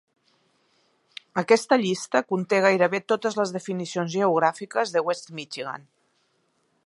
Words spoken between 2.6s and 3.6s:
gairebé totes les